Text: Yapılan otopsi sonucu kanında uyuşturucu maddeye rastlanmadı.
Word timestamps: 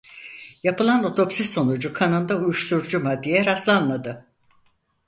Yapılan 0.63 1.03
otopsi 1.03 1.43
sonucu 1.43 1.93
kanında 1.93 2.35
uyuşturucu 2.37 2.99
maddeye 3.03 3.45
rastlanmadı. 3.45 4.25